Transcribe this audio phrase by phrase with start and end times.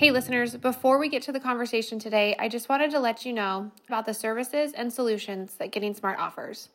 [0.00, 3.34] Hey, listeners, before we get to the conversation today, I just wanted to let you
[3.34, 6.70] know about the services and solutions that Getting Smart offers.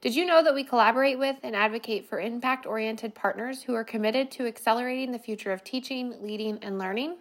[0.00, 3.84] Did you know that we collaborate with and advocate for impact oriented partners who are
[3.84, 7.16] committed to accelerating the future of teaching, leading, and learning?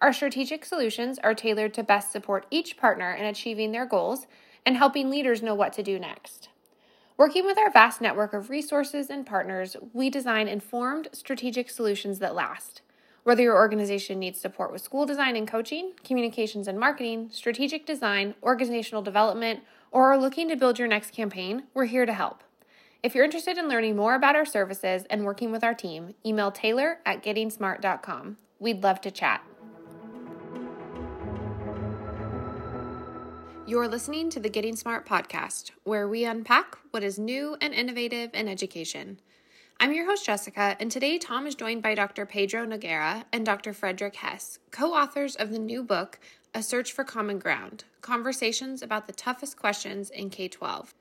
[0.00, 4.26] Our strategic solutions are tailored to best support each partner in achieving their goals
[4.66, 6.48] and helping leaders know what to do next.
[7.16, 12.34] Working with our vast network of resources and partners, we design informed strategic solutions that
[12.34, 12.82] last.
[13.22, 18.34] Whether your organization needs support with school design and coaching, communications and marketing, strategic design,
[18.42, 19.60] organizational development,
[19.90, 22.42] or are looking to build your next campaign, we're here to help.
[23.02, 26.50] If you're interested in learning more about our services and working with our team, email
[26.50, 28.38] taylor at gettingsmart.com.
[28.58, 29.44] We'd love to chat.
[33.66, 38.30] You're listening to the Getting Smart podcast, where we unpack what is new and innovative
[38.34, 39.20] in education.
[39.82, 42.26] I'm your host, Jessica, and today Tom is joined by Dr.
[42.26, 43.72] Pedro Noguera and Dr.
[43.72, 46.20] Frederick Hess, co authors of the new book,
[46.54, 50.92] A Search for Common Ground Conversations about the Toughest Questions in K 12.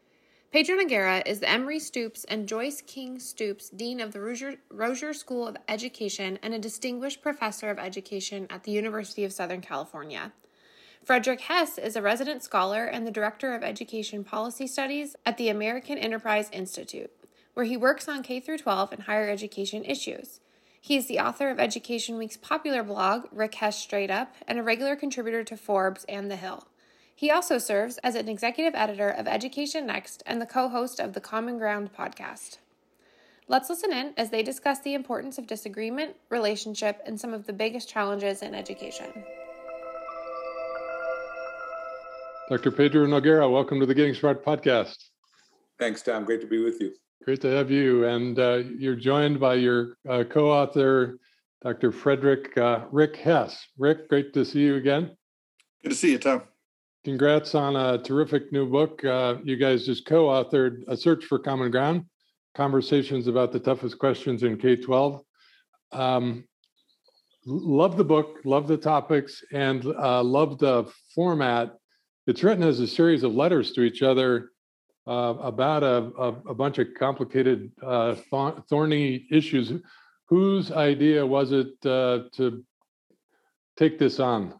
[0.54, 5.12] Pedro Noguera is the Emery Stoops and Joyce King Stoops Dean of the Rossier, Rossier
[5.12, 10.32] School of Education and a distinguished professor of education at the University of Southern California.
[11.04, 15.50] Frederick Hess is a resident scholar and the Director of Education Policy Studies at the
[15.50, 17.12] American Enterprise Institute
[17.54, 20.40] where he works on K 12 and higher education issues.
[20.82, 24.64] He is the author of Education Week's popular blog, Rick Hess Straight Up, and a
[24.64, 26.68] regular contributor to Forbes and The Hill.
[27.14, 31.14] He also serves as an executive editor of Education Next and the co host of
[31.14, 32.60] the Common Ground podcast.
[33.50, 37.52] Let's listen in as they discuss the importance of disagreement, relationship, and some of the
[37.52, 39.08] biggest challenges in education.
[42.50, 42.72] Dr.
[42.72, 44.96] Pedro Noguera, welcome to the Getting Smart podcast.
[45.78, 46.24] Thanks, Tom.
[46.24, 46.94] Great to be with you.
[47.26, 48.06] Great to have you.
[48.06, 51.20] And uh, you're joined by your uh, co author,
[51.62, 51.92] Dr.
[51.92, 53.68] Frederick uh, Rick Hess.
[53.78, 55.16] Rick, great to see you again.
[55.84, 56.44] Good to see you, Tom.
[57.04, 59.04] Congrats on a terrific new book.
[59.04, 62.06] Uh, you guys just co authored A Search for Common Ground
[62.56, 65.22] Conversations about the Toughest Questions in K 12.
[65.92, 66.46] Um,
[67.46, 71.76] love the book, love the topics, and uh, love the format.
[72.28, 74.52] It's written as a series of letters to each other
[75.08, 78.16] uh, about a, a, a, bunch of complicated, uh,
[78.70, 79.74] thorny issues.
[80.28, 82.64] Whose idea was it uh, to
[83.78, 84.54] take this on?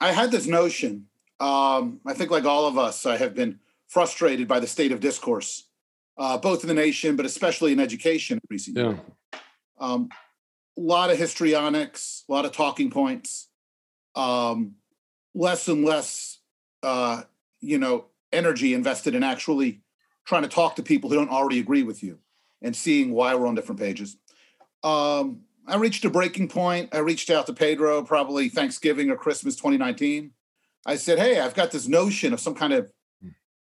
[0.00, 1.06] I had this notion.
[1.40, 3.58] Um, I think, like all of us, I have been
[3.88, 5.68] frustrated by the state of discourse,
[6.18, 8.98] uh, both in the nation, but especially in education in recent years.
[9.32, 9.38] Yeah.
[9.80, 10.10] Um,
[10.76, 13.48] a lot of histrionics, a lot of talking points,
[14.14, 14.76] um,
[15.34, 16.38] less and less,
[16.82, 17.22] uh,
[17.60, 19.80] you know, energy invested in actually
[20.24, 22.18] trying to talk to people who don't already agree with you
[22.62, 24.16] and seeing why we're on different pages.
[24.82, 26.94] Um, I reached a breaking point.
[26.94, 30.32] I reached out to Pedro probably Thanksgiving or Christmas 2019.
[30.86, 32.90] I said, Hey, I've got this notion of some kind of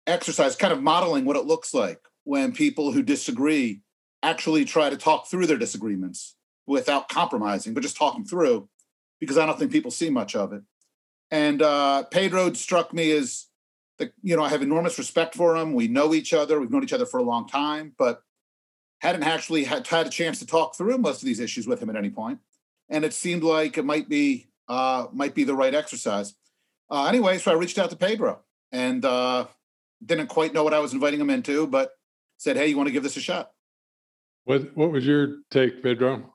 [0.08, 3.82] exercise, kind of modeling what it looks like when people who disagree
[4.24, 6.36] actually try to talk through their disagreements
[6.68, 8.70] without compromising, but just talking through
[9.20, 10.62] because I don't think people see much of it.
[11.30, 13.48] And uh, Pedro struck me as
[14.02, 15.74] the, you know, I have enormous respect for him.
[15.74, 16.60] We know each other.
[16.60, 18.24] We've known each other for a long time, but
[19.00, 21.90] hadn't actually had, had a chance to talk through most of these issues with him
[21.90, 22.40] at any point.
[22.90, 26.34] And it seemed like it might be uh, might be the right exercise.
[26.90, 28.40] Uh, anyway, so I reached out to Pedro
[28.72, 29.48] and uh,
[30.06, 31.92] didn't quite know what I was inviting him into, but
[32.38, 33.52] said, "Hey, you want to give this a shot?"
[34.46, 36.34] What What was your take, Pedro?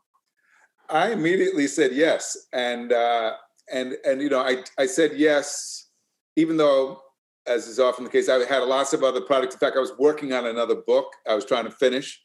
[0.88, 3.33] I immediately said yes, and uh,
[3.71, 5.88] and and you know, I I said yes,
[6.37, 7.03] even though
[7.47, 9.55] as is often the case, I had lots of other projects.
[9.55, 12.21] In fact, I was working on another book I was trying to finish.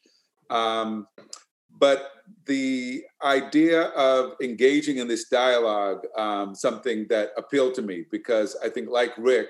[0.50, 1.08] Um,
[1.80, 2.12] but
[2.46, 8.70] the idea of engaging in this dialogue, um, something that appealed to me because I
[8.70, 9.50] think, like Rick,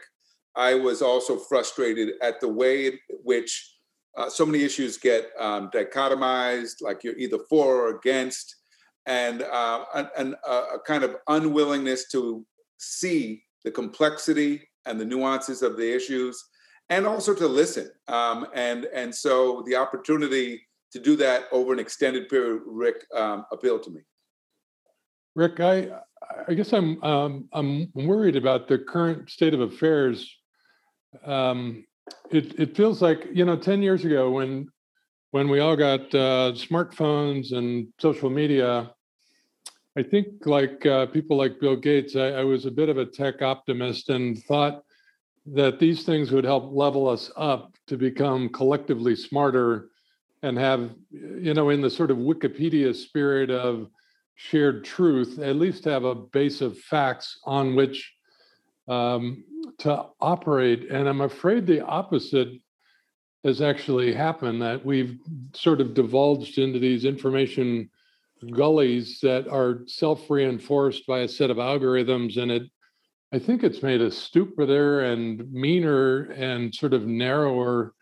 [0.55, 3.75] I was also frustrated at the way in which
[4.17, 8.57] uh, so many issues get um, dichotomized, like you're either for or against,
[9.05, 9.85] and uh,
[10.17, 12.45] an, a kind of unwillingness to
[12.77, 16.43] see the complexity and the nuances of the issues,
[16.89, 17.89] and also to listen.
[18.07, 20.61] Um, and and so the opportunity
[20.91, 24.01] to do that over an extended period, Rick, um, appealed to me.
[25.35, 25.89] Rick, I
[26.47, 30.35] I guess I'm um, I'm worried about the current state of affairs.
[31.25, 31.85] Um,
[32.29, 34.67] it it feels like you know ten years ago when
[35.31, 38.91] when we all got uh, smartphones and social media,
[39.97, 43.05] I think, like uh, people like Bill Gates, I, I, was a bit of a
[43.05, 44.83] tech optimist and thought
[45.47, 49.89] that these things would help level us up to become collectively smarter
[50.43, 53.89] and have, you know, in the sort of Wikipedia spirit of
[54.35, 58.13] shared truth, at least have a base of facts on which
[58.87, 59.43] um,
[59.79, 60.89] to operate.
[60.89, 62.49] And I'm afraid the opposite
[63.43, 65.19] has actually happened that we've
[65.53, 67.89] sort of divulged into these information
[68.51, 72.63] gullies that are self-reinforced by a set of algorithms and it
[73.33, 77.93] i think it's made us stupider and meaner and sort of narrower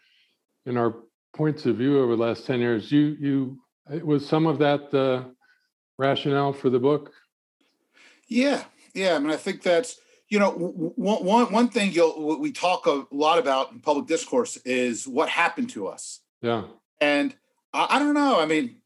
[0.66, 0.96] in our
[1.36, 3.60] points of view over the last 10 years you you
[4.04, 5.26] was some of that the
[5.98, 7.12] rationale for the book
[8.28, 8.64] yeah
[8.94, 10.00] yeah i mean i think that's
[10.30, 14.58] you know, one, one, one thing you'll, we talk a lot about in public discourse
[14.58, 16.22] is what happened to us.
[16.42, 16.66] Yeah.
[17.02, 17.36] And
[17.74, 18.40] I, I don't know.
[18.40, 18.79] I mean,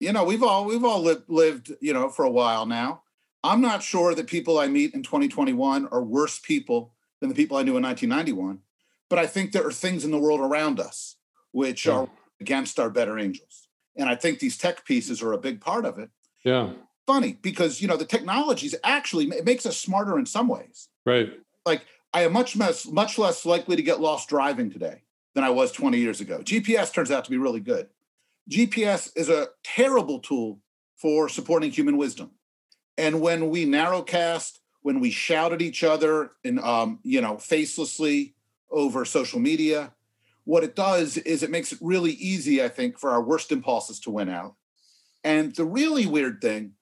[0.00, 3.02] you know, we've all we've all lived, lived, you know, for a while now.
[3.44, 7.56] I'm not sure that people I meet in 2021 are worse people than the people
[7.56, 8.60] I knew in 1991,
[9.08, 11.16] but I think there are things in the world around us
[11.52, 11.92] which yeah.
[11.92, 12.08] are
[12.40, 13.68] against our better angels.
[13.96, 16.10] And I think these tech pieces are a big part of it.
[16.44, 16.70] Yeah.
[17.06, 20.88] Funny because you know the technology is actually it makes us smarter in some ways.
[21.04, 21.32] Right.
[21.66, 25.02] Like I am much less much less likely to get lost driving today
[25.34, 26.38] than I was 20 years ago.
[26.38, 27.88] GPS turns out to be really good.
[28.50, 30.60] GPS is a terrible tool
[30.96, 32.32] for supporting human wisdom.
[32.98, 38.34] And when we narrowcast, when we shout at each other and um, you know facelessly
[38.70, 39.92] over social media,
[40.44, 44.00] what it does is it makes it really easy, I think, for our worst impulses
[44.00, 44.56] to win out.
[45.22, 46.72] And the really weird thing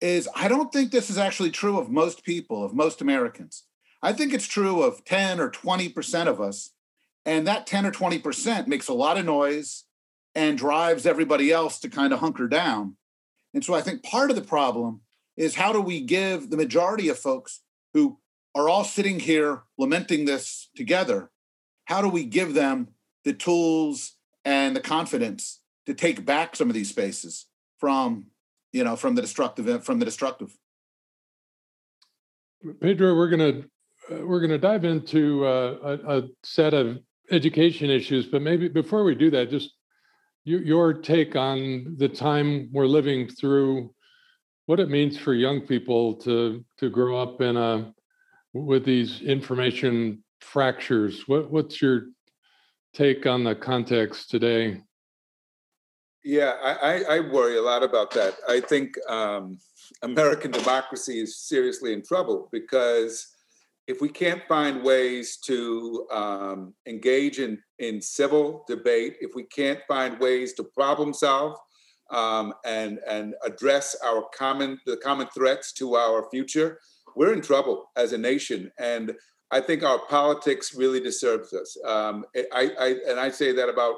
[0.00, 3.64] is I don't think this is actually true of most people, of most Americans.
[4.02, 6.70] I think it's true of 10 or 20% of us.
[7.24, 9.85] And that 10 or 20% makes a lot of noise
[10.36, 12.96] and drives everybody else to kind of hunker down.
[13.54, 15.00] And so I think part of the problem
[15.34, 17.62] is how do we give the majority of folks
[17.94, 18.18] who
[18.54, 21.30] are all sitting here lamenting this together,
[21.86, 22.88] how do we give them
[23.24, 27.46] the tools and the confidence to take back some of these spaces
[27.78, 28.26] from
[28.72, 30.56] you know from the destructive from the destructive
[32.80, 33.64] pedro we're to
[34.10, 36.98] uh, we're to dive into uh, a, a, set of
[37.30, 39.75] education issues but maybe before we do that just
[40.46, 43.92] your, take on the time we're living through
[44.66, 47.92] what it means for young people to to grow up in a
[48.52, 52.06] with these information fractures what what's your
[52.94, 54.80] take on the context today
[56.28, 58.34] yeah, I, I, worry a lot about that.
[58.48, 59.60] I think um,
[60.02, 63.35] American democracy is seriously in trouble because
[63.86, 69.80] if we can't find ways to um, engage in, in civil debate, if we can't
[69.86, 71.56] find ways to problem solve
[72.10, 76.78] um, and, and address our common the common threats to our future,
[77.14, 78.70] we're in trouble as a nation.
[78.78, 79.14] And
[79.50, 81.76] I think our politics really disturbs us.
[81.86, 83.94] Um, I, I, and I say that about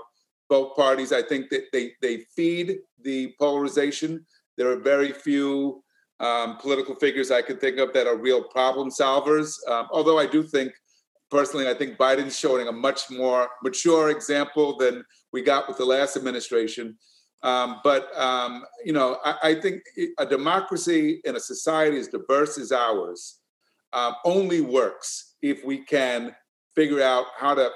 [0.51, 1.13] both parties.
[1.13, 4.25] I think that they they feed the polarization.
[4.57, 5.83] There are very few
[6.21, 9.57] um, political figures I can think of that are real problem solvers.
[9.69, 10.73] Um, although I do think,
[11.31, 15.85] personally, I think Biden's showing a much more mature example than we got with the
[15.85, 16.97] last administration.
[17.43, 19.83] Um, but um, you know, I, I, think
[20.19, 23.39] a democracy in a society as diverse as ours
[23.93, 26.35] um, only works if we can
[26.75, 27.71] figure out how to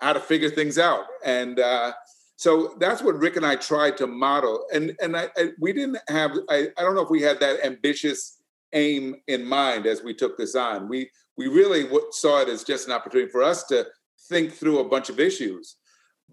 [0.00, 1.04] how to figure things out.
[1.24, 1.92] And uh,
[2.36, 4.66] so that's what Rick and I tried to model.
[4.72, 7.64] And and I, I, we didn't have I, I don't know if we had that
[7.64, 8.38] ambitious
[8.72, 10.88] aim in mind as we took this on.
[10.88, 13.86] We we really saw it as just an opportunity for us to
[14.28, 15.76] think through a bunch of issues.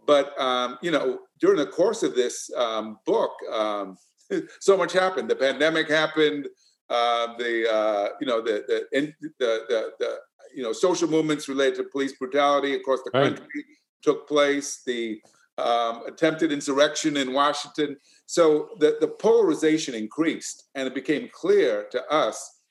[0.07, 3.97] But um, you know, during the course of this um, book, um,
[4.59, 5.29] so much happened.
[5.29, 6.47] The pandemic happened.
[6.89, 10.17] Uh, the uh, you know the the, in, the the the
[10.53, 13.65] you know social movements related to police brutality across the country right.
[14.01, 14.81] took place.
[14.85, 15.21] The
[15.57, 17.97] um, attempted insurrection in Washington.
[18.25, 22.61] So the, the polarization increased, and it became clear to us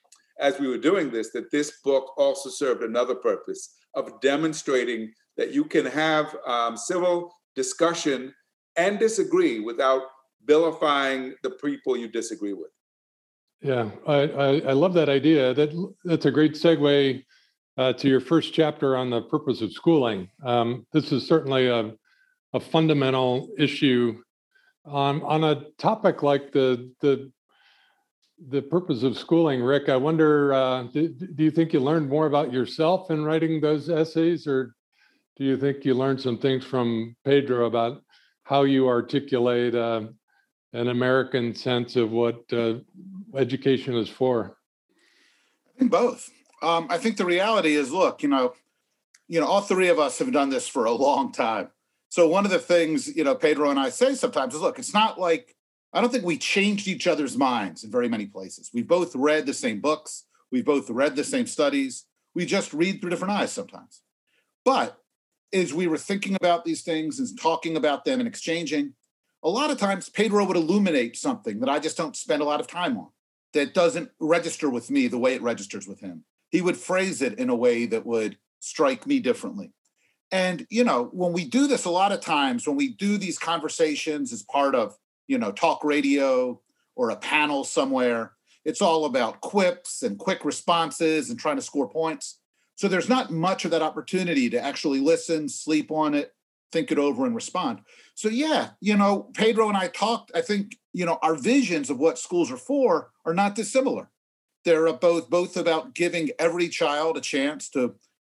[0.41, 5.53] as we were doing this that this book also served another purpose of demonstrating that
[5.53, 8.35] you can have um, civil discussion
[8.77, 10.03] and disagree without
[10.47, 12.71] vilifying the people you disagree with.
[13.61, 15.53] Yeah, I, I, I love that idea.
[15.53, 17.23] That that's a great segue
[17.77, 20.31] uh, to your first chapter on the purpose of schooling.
[20.43, 21.93] Um, this is certainly a
[22.53, 24.23] a fundamental issue
[24.87, 27.31] um, on a topic like the the
[28.49, 29.63] the purpose of schooling.
[29.63, 33.61] Rick, I wonder, uh, do, do you think you learned more about yourself in writing
[33.61, 34.75] those essays, or
[35.37, 38.03] do you think you learned some things from Pedro about
[38.45, 40.03] how you articulate uh,
[40.73, 42.75] an American sense of what uh,
[43.37, 44.57] education is for?
[45.75, 46.31] I think both.
[46.63, 48.55] Um, I think the reality is, look, you know,
[49.29, 51.71] you know, all three of us have done this for a long time.
[52.11, 54.93] So one of the things, you know, Pedro and I say sometimes is look, it's
[54.93, 55.57] not like
[55.93, 58.71] I don't think we changed each other's minds in very many places.
[58.75, 62.07] We both read the same books, we both read the same studies.
[62.35, 64.03] We just read through different eyes sometimes.
[64.65, 64.99] But
[65.53, 68.95] as we were thinking about these things and talking about them and exchanging,
[69.43, 72.61] a lot of times Pedro would illuminate something that I just don't spend a lot
[72.61, 73.09] of time on,
[73.53, 76.25] that doesn't register with me the way it registers with him.
[76.51, 79.73] He would phrase it in a way that would strike me differently.
[80.33, 83.39] And, you know, when we do this a lot of times, when we do these
[83.39, 84.97] conversations as part of,
[85.27, 86.61] you know, talk radio
[86.95, 88.33] or a panel somewhere,
[88.65, 92.39] it's all about quips and quick responses and trying to score points.
[92.77, 96.33] So there's not much of that opportunity to actually listen, sleep on it,
[96.73, 97.81] think it over, and respond.
[98.15, 100.31] So, yeah, you know, Pedro and I talked.
[100.35, 104.11] I think, you know, our visions of what schools are for are not dissimilar.
[104.65, 107.95] They're both both about giving every child a chance to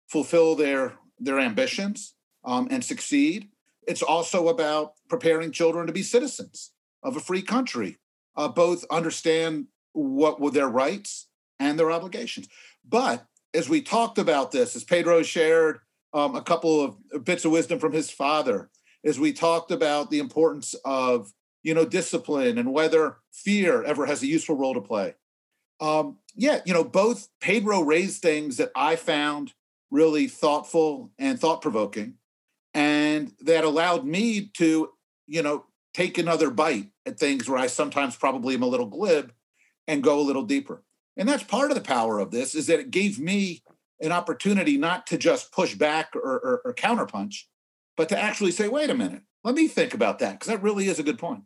[0.08, 3.50] fulfill their their ambitions um, and succeed.
[3.88, 6.72] It's also about preparing children to be citizens
[7.04, 7.98] of a free country,
[8.36, 11.28] uh, both understand what were their rights
[11.60, 12.48] and their obligations.
[12.88, 15.80] But as we talked about this, as Pedro shared
[16.14, 18.70] um, a couple of bits of wisdom from his father,
[19.04, 21.32] as we talked about the importance of
[21.64, 25.16] you know discipline and whether fear ever has a useful role to play.
[25.80, 29.54] Um, yeah, you know, both Pedro raised things that I found
[29.92, 32.16] really thoughtful and thought provoking.
[32.74, 34.90] And that allowed me to,
[35.28, 39.34] you know, take another bite at things where I sometimes probably am a little glib
[39.88, 40.84] and go a little deeper.
[41.18, 43.62] And that's part of the power of this is that it gave me
[44.00, 47.44] an opportunity not to just push back or, or, or counterpunch,
[47.98, 50.88] but to actually say, wait a minute, let me think about that, because that really
[50.88, 51.44] is a good point.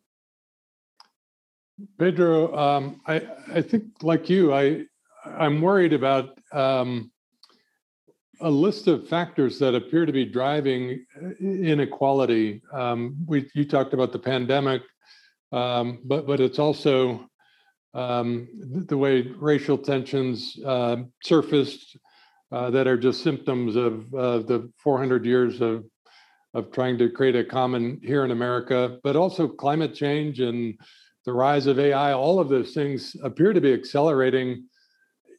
[1.97, 4.85] Pedro, um, I, I think like you, I,
[5.25, 7.11] I'm worried about um,
[8.41, 12.61] a list of factors that appear to be driving uh, inequality.
[12.71, 14.81] Um, we you talked about the pandemic,
[15.51, 17.29] um, but but it's also
[17.93, 18.47] um,
[18.87, 21.97] the way racial tensions uh, surfaced
[22.51, 25.85] uh, that are just symptoms of uh, the 400 years of
[26.53, 30.79] of trying to create a common here in America, but also climate change and
[31.25, 32.13] the rise of AI.
[32.13, 34.65] All of those things appear to be accelerating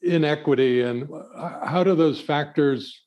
[0.06, 1.08] inequity and
[1.64, 3.02] how do those factors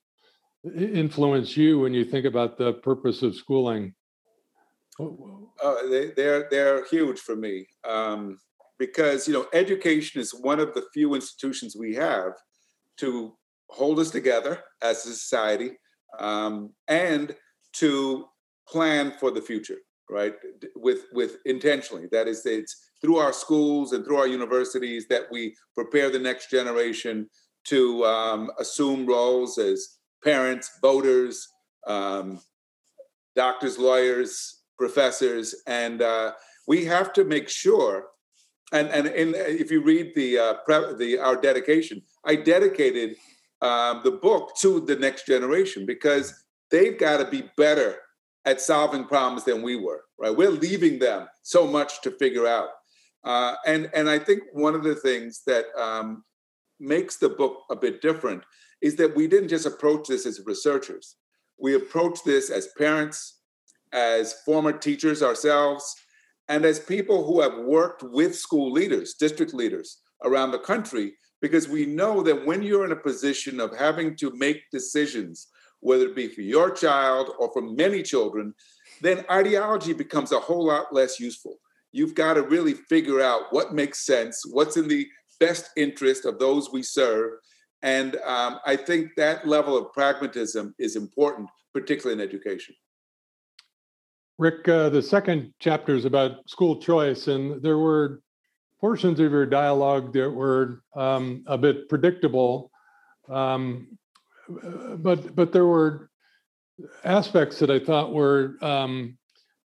[0.76, 3.94] influence you when you think about the purpose of schooling?
[5.00, 8.38] Uh, they, they're they're huge for me um,
[8.78, 12.34] because you know education is one of the few institutions we have
[12.98, 13.34] to
[13.70, 15.72] hold us together as a society
[16.20, 17.36] um, and
[17.72, 18.26] to
[18.68, 19.78] plan for the future
[20.10, 20.34] right
[20.76, 25.56] with with intentionally that is it's through our schools and through our universities that we
[25.76, 27.30] prepare the next generation
[27.66, 31.48] to um, assume roles as parents voters
[31.88, 32.40] um,
[33.36, 36.32] doctors lawyers professors and uh,
[36.68, 38.08] we have to make sure
[38.72, 43.16] and and in, if you read the uh, pre- the our dedication i dedicated
[43.62, 46.34] um, the book to the next generation because
[46.72, 47.98] they've got to be better
[48.46, 50.36] at solving problems than we were right?
[50.36, 52.70] We're leaving them so much to figure out
[53.24, 56.24] uh, and and i think one of the things that um,
[56.80, 58.44] makes the book a bit different
[58.82, 61.16] is that we didn't just approach this as researchers
[61.60, 63.42] we approached this as parents
[63.92, 65.96] as former teachers ourselves
[66.48, 71.70] and as people who have worked with school leaders district leaders around the country because
[71.70, 75.48] we know that when you're in a position of having to make decisions
[75.82, 78.54] whether it be for your child or for many children,
[79.02, 81.58] then ideology becomes a whole lot less useful.
[81.92, 85.08] You've got to really figure out what makes sense, what's in the
[85.40, 87.34] best interest of those we serve.
[87.82, 92.76] And um, I think that level of pragmatism is important, particularly in education.
[94.38, 98.22] Rick, uh, the second chapter is about school choice, and there were
[98.80, 102.72] portions of your dialogue that were um, a bit predictable.
[103.30, 103.98] Um,
[104.98, 106.10] but but there were
[107.04, 109.19] aspects that I thought were um,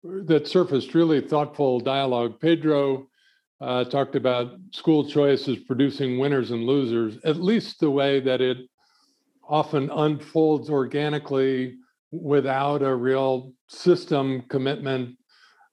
[0.03, 2.41] that surfaced really thoughtful dialogue.
[2.41, 3.09] Pedro
[3.61, 8.41] uh, talked about school choice as producing winners and losers, at least the way that
[8.41, 8.59] it
[9.49, 11.77] often unfolds organically
[12.11, 15.17] without a real system commitment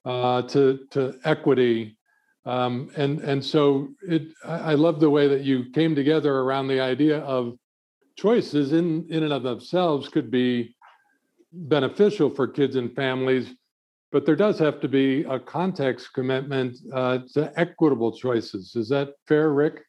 [0.06, 1.98] uh, to to equity.
[2.46, 6.80] Um, and and so it, I love the way that you came together around the
[6.80, 7.58] idea of
[8.16, 10.76] choices in in and of themselves could be
[11.52, 13.54] beneficial for kids and families
[14.16, 19.10] but there does have to be a context commitment uh, to equitable choices is that
[19.28, 19.84] fair rick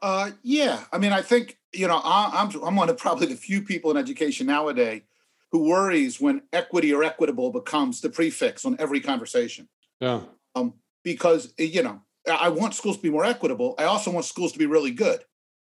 [0.00, 3.34] uh, yeah i mean i think you know I, I'm, I'm one of probably the
[3.34, 5.02] few people in education nowadays
[5.50, 10.20] who worries when equity or equitable becomes the prefix on every conversation yeah
[10.54, 13.74] um, because you know I want schools to be more equitable.
[13.78, 15.24] I also want schools to be really good.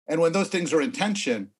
[0.06, 1.50] And when those things are in tension,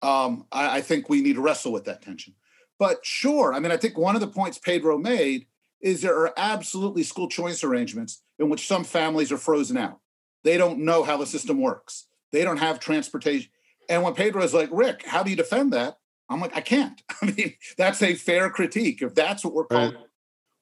[0.00, 2.34] um, I, I, think we need to wrestle with that tension.
[2.78, 5.46] But sure, I mean, I think one of the points Pedro made
[5.80, 10.00] is there are absolutely school choice arrangements in which some families are frozen out.
[10.44, 12.06] They don't know how the system works.
[12.32, 13.50] They don't have transportation.
[13.88, 15.98] And when Pedro is like, Rick, how do you defend that?
[16.28, 17.00] I'm like, I can't.
[17.22, 19.94] I mean, that's a fair critique if that's what we're calling.
[19.94, 20.04] Right.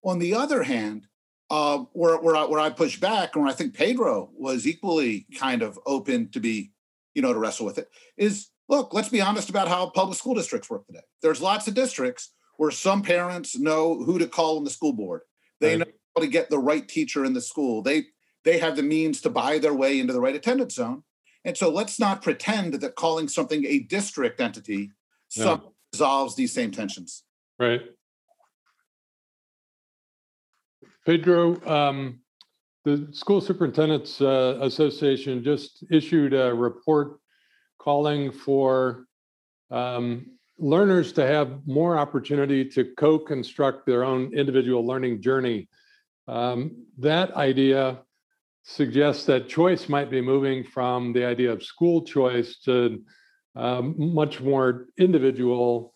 [0.05, 1.07] On the other hand,
[1.51, 5.27] uh, where where I, where I push back, and where I think Pedro was equally
[5.39, 6.73] kind of open to be,
[7.15, 10.35] you know, to wrestle with it, is look, let's be honest about how public school
[10.35, 11.05] districts work today.
[11.23, 15.23] There's lots of districts where some parents know who to call in the school board.
[15.61, 15.79] They right.
[15.81, 17.83] know how to get the right teacher in the school.
[17.83, 18.05] They
[18.45, 21.03] they have the means to buy their way into the right attendance zone.
[21.45, 24.93] And so let's not pretend that calling something a district entity
[25.37, 25.73] no.
[25.93, 27.25] resolves these same tensions.
[27.59, 27.83] Right.
[31.05, 32.21] Pedro, um,
[32.85, 37.19] the School Superintendents uh, Association just issued a report
[37.87, 39.07] calling for
[39.71, 40.27] um,
[40.59, 45.69] learners to have more opportunity to co-construct their own individual learning journey.
[46.27, 48.01] Um, that idea
[48.65, 53.01] suggests that choice might be moving from the idea of school choice to
[53.55, 55.95] um, much more individual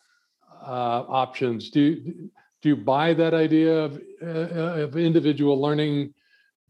[0.64, 1.70] uh, options.
[1.70, 2.30] Do you,
[2.62, 6.14] do you buy that idea of, uh, of individual learning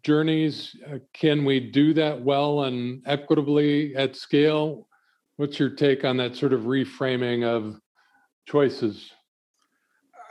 [0.03, 0.75] journeys?
[0.91, 4.87] Uh, can we do that well and equitably at scale?
[5.41, 7.81] What's your take on that sort of reframing of
[8.47, 9.11] choices?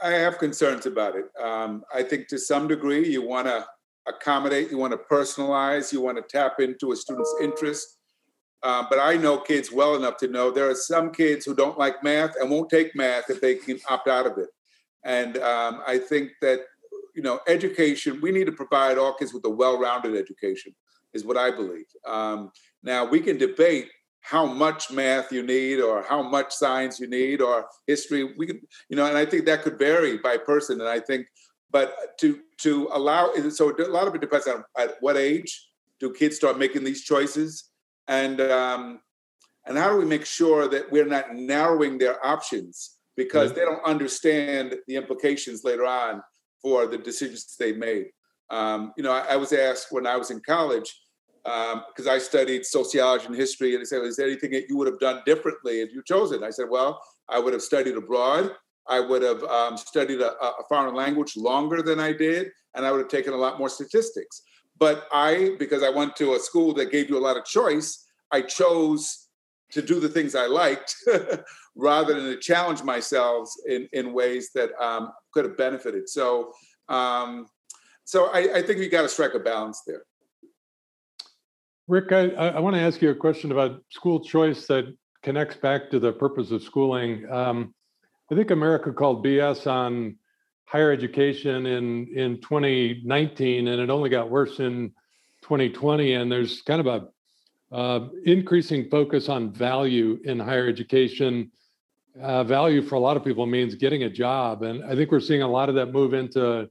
[0.04, 1.26] I have concerns about it.
[1.44, 3.66] Um, I think to some degree you want to
[4.08, 7.98] accommodate, you want to personalize, you want to tap into a student's interest.
[8.62, 11.80] Uh, but I know kids well enough to know there are some kids who don't
[11.80, 14.50] like math and won't take math if they can opt out of it.
[15.06, 16.60] And um, I think that,
[17.16, 20.76] you know, education, we need to provide all kids with a well rounded education,
[21.16, 21.88] is what I believe.
[22.06, 22.52] Um,
[22.84, 23.90] now, we can debate
[24.30, 28.36] how much math you need or how much science you need or history.
[28.38, 30.80] We can, you know, and I think that could vary by person.
[30.80, 31.26] And I think,
[31.72, 36.14] but to to allow, so a lot of it depends on at what age do
[36.14, 37.72] kids start making these choices,
[38.08, 39.00] and um,
[39.66, 43.84] and how do we make sure that we're not narrowing their options because they don't
[43.84, 46.22] understand the implications later on
[46.62, 48.08] for the decisions they made.
[48.50, 50.90] Um, you know, I, I, was asked when I was in college
[51.50, 54.78] because um, I studied sociology and history, and they said, "Is there anything that you
[54.78, 57.98] would have done differently if you chose it?" I said, "Well, I would have studied
[57.98, 58.52] abroad.
[58.88, 62.92] I would have um, studied a, a foreign language longer than I did, and I
[62.92, 64.44] would have taken a lot more statistics."
[64.78, 68.06] But I, because I went to a school that gave you a lot of choice,
[68.32, 69.28] I chose
[69.72, 70.96] to do the things I liked
[71.76, 76.08] rather than to challenge myself in, in ways that um, could have benefited.
[76.10, 76.54] So,
[76.88, 77.48] um,
[78.06, 80.04] so I, I think we got to strike a balance there.
[81.90, 85.90] Rick, I, I want to ask you a question about school choice that connects back
[85.90, 87.28] to the purpose of schooling.
[87.32, 87.74] Um,
[88.32, 90.16] I think America called BS on
[90.66, 94.94] higher education in in 2019, and it only got worse in
[95.42, 96.14] 2020.
[96.14, 101.50] And there's kind of a uh, increasing focus on value in higher education.
[102.22, 105.20] Uh, value for a lot of people means getting a job, and I think we're
[105.20, 106.70] seeing a lot of that move into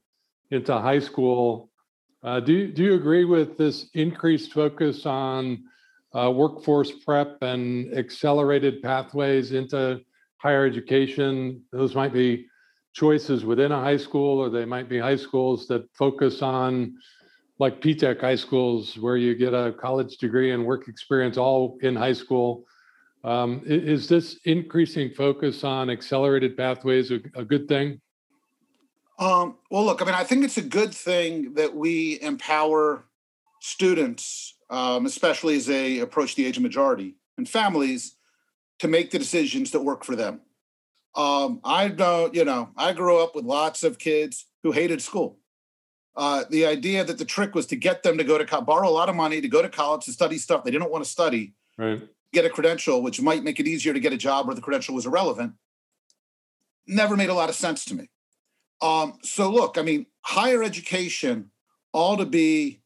[0.52, 1.67] into high school.
[2.22, 5.64] Uh, do you, do you agree with this increased focus on
[6.14, 10.00] uh, workforce prep and accelerated pathways into
[10.38, 11.62] higher education?
[11.70, 12.46] Those might be
[12.92, 16.96] choices within a high school, or they might be high schools that focus on
[17.60, 21.94] like P-TECH high schools where you get a college degree and work experience all in
[21.94, 22.64] high school.
[23.24, 28.00] Um, is this increasing focus on accelerated pathways a, a good thing?
[29.18, 33.04] Um, well, look, I mean, I think it's a good thing that we empower
[33.60, 38.16] students, um, especially as they approach the age of majority, and families
[38.78, 40.40] to make the decisions that work for them.
[41.16, 45.38] Um, I know, you know, I grew up with lots of kids who hated school
[46.18, 48.88] uh, the idea that the trick was to get them to go to co- borrow
[48.88, 51.08] a lot of money to go to college to study stuff they didn't want to
[51.08, 52.02] study, right.
[52.32, 54.96] get a credential, which might make it easier to get a job where the credential
[54.96, 55.52] was irrelevant,
[56.88, 58.10] never made a lot of sense to me.
[58.80, 61.50] Um, so look, I mean, higher education
[61.92, 62.82] ought to be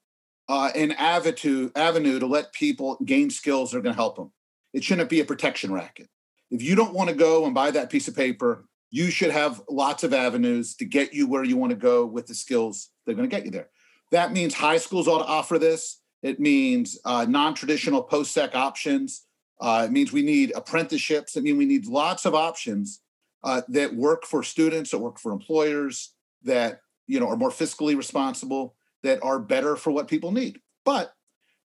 [0.48, 4.32] uh, an avenue avenue to let people gain skills that are going to help them.
[4.72, 6.08] It shouldn't be a protection racket.
[6.50, 9.62] If you don't want to go and buy that piece of paper, you should have
[9.70, 13.14] lots of avenues to get you where you want to go with the skills they're
[13.14, 13.68] going to get you there.
[14.10, 16.00] That means high schools ought to offer this.
[16.22, 19.26] It means uh, non-traditional post-sec options.
[19.60, 21.36] Uh, it means we need apprenticeships.
[21.36, 23.00] It means we need lots of options
[23.44, 27.96] uh, that work for students, that work for employers, that you know are more fiscally
[27.96, 28.74] responsible.
[29.02, 30.60] that are better for what people need.
[30.84, 31.12] But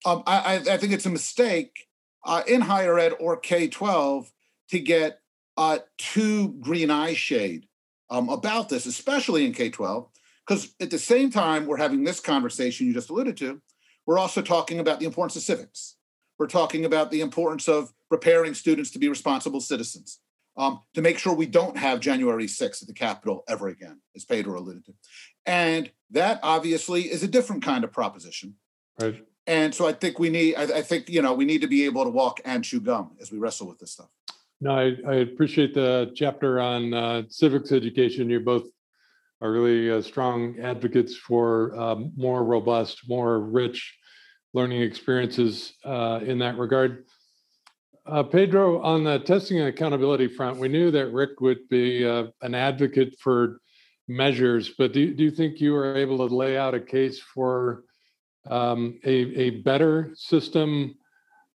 [0.05, 1.87] um, I, I, think it's a mistake
[2.25, 4.31] uh, in higher ed or K 12
[4.69, 5.19] to get
[5.55, 7.67] uh, too green eye shade
[8.09, 10.09] um, about this, especially in K 12,
[10.47, 13.61] because at the same time we're having this conversation you just alluded to,
[14.05, 15.95] we're also talking about the importance of civics.
[16.39, 20.19] We're talking about the importance of preparing students to be responsible citizens,
[20.57, 24.25] um, to make sure we don't have January 6th at the Capitol ever again, as
[24.25, 24.93] Pedro alluded to.
[25.45, 28.55] And that obviously is a different kind of proposition.
[28.99, 29.23] Right.
[29.45, 31.85] And so I think we need, I, I think, you know, we need to be
[31.85, 34.09] able to walk and chew gum as we wrestle with this stuff.
[34.59, 38.29] No, I, I appreciate the chapter on uh, civics education.
[38.29, 38.65] You both
[39.41, 43.95] are really uh, strong advocates for um, more robust, more rich
[44.53, 47.05] learning experiences uh, in that regard.
[48.07, 52.27] Uh, Pedro, on the testing and accountability front, we knew that Rick would be uh,
[52.41, 53.59] an advocate for
[54.07, 57.83] measures, but do, do you think you were able to lay out a case for
[58.49, 60.95] um, a, a better system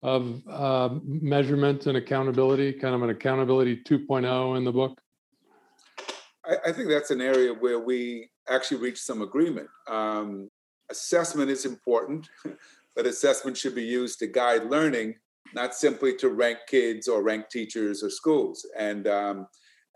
[0.03, 5.01] of uh, measurement and accountability, kind of an accountability 2.0 in the book?
[6.45, 9.69] I, I think that's an area where we actually reached some agreement.
[9.89, 10.51] Um,
[10.91, 12.29] assessment is important,
[12.95, 15.15] but assessment should be used to guide learning,
[15.55, 18.67] not simply to rank kids or rank teachers or schools.
[18.79, 19.47] And um,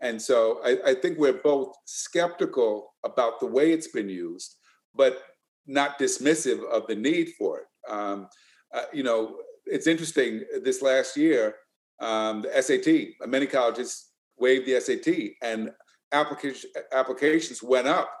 [0.01, 4.55] and so I, I think we're both skeptical about the way it's been used,
[4.93, 5.23] but
[5.65, 7.91] not dismissive of the need for it.
[7.91, 8.27] Um,
[8.73, 10.43] uh, you know, it's interesting.
[10.63, 11.55] This last year,
[11.99, 15.71] um, the SAT, many colleges waived the SAT, and
[16.11, 18.11] application, applications went up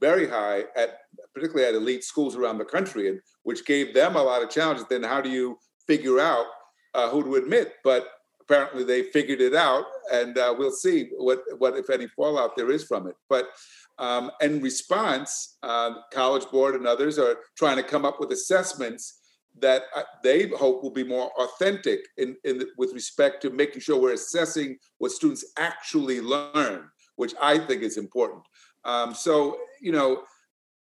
[0.00, 0.98] very high at
[1.34, 4.86] particularly at elite schools around the country, and which gave them a lot of challenges.
[4.88, 6.46] Then how do you figure out
[6.96, 7.74] uh, who to admit?
[7.84, 8.02] But
[8.40, 12.70] apparently they figured it out, and uh, we'll see what what if any fallout there
[12.70, 13.16] is from it.
[13.28, 13.44] But
[13.98, 19.20] um, in response, uh, College Board and others are trying to come up with assessments
[19.58, 23.80] that uh, they hope will be more authentic in, in the, with respect to making
[23.80, 28.42] sure we're assessing what students actually learn, which I think is important.
[28.84, 30.24] Um, so, you know,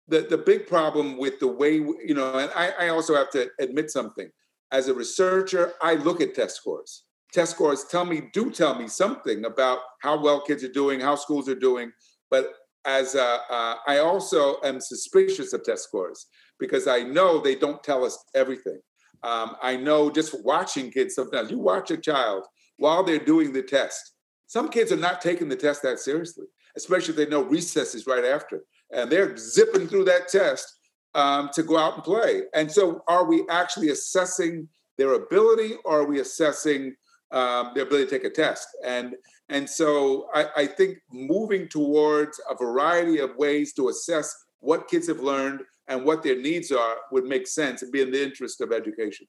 [0.09, 3.49] the, the big problem with the way, you know, and I, I also have to
[3.59, 4.29] admit something.
[4.71, 7.03] As a researcher, I look at test scores.
[7.33, 11.15] Test scores tell me, do tell me something about how well kids are doing, how
[11.15, 11.91] schools are doing.
[12.29, 12.53] But
[12.85, 16.27] as a, uh, I also am suspicious of test scores
[16.59, 18.79] because I know they don't tell us everything.
[19.23, 22.45] Um, I know just watching kids sometimes, you watch a child
[22.77, 24.13] while they're doing the test.
[24.47, 26.45] Some kids are not taking the test that seriously,
[26.77, 28.63] especially if they know recess is right after.
[28.91, 30.76] And they're zipping through that test
[31.17, 32.43] um, to go out and play.
[32.53, 36.95] And so, are we actually assessing their ability or are we assessing
[37.31, 38.67] um, their ability to take a test?
[38.85, 39.15] And
[39.49, 45.07] and so I, I think moving towards a variety of ways to assess what kids
[45.07, 48.59] have learned and what their needs are would make sense and be in the interest
[48.61, 49.25] of education.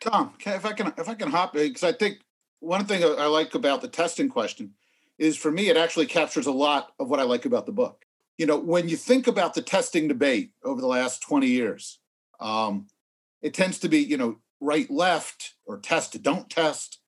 [0.00, 2.18] Tom, if I can, if I can hop, because I think
[2.60, 4.74] one thing I like about the testing question
[5.18, 8.04] is for me, it actually captures a lot of what I like about the book.
[8.38, 12.00] You know, when you think about the testing debate over the last 20 years,
[12.40, 12.88] um,
[13.42, 16.98] it tends to be, you know, right, left, or test, don't test.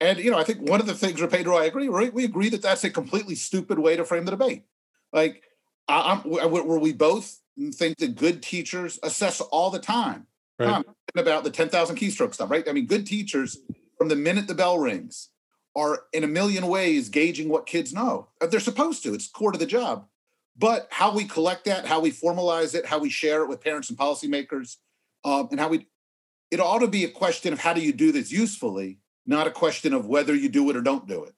[0.00, 2.12] And, you know, I think one of the things, Pedro, I agree, right?
[2.12, 4.64] We agree that that's a completely stupid way to frame the debate.
[5.12, 5.42] Like,
[5.88, 7.40] I'm, were we both
[7.74, 10.26] think that good teachers assess all the time.
[10.58, 10.84] Right.
[11.16, 12.68] about the 10,000 keystroke stuff, right?
[12.68, 13.58] I mean, good teachers
[13.98, 15.30] from the minute the bell rings
[15.74, 18.28] are in a million ways gauging what kids know.
[18.40, 20.06] They're supposed to, it's core to the job.
[20.56, 23.88] But how we collect that, how we formalize it, how we share it with parents
[23.88, 24.76] and policymakers,
[25.24, 25.88] um, and how we,
[26.50, 29.50] it ought to be a question of how do you do this usefully, not a
[29.50, 31.34] question of whether you do it or don't do it.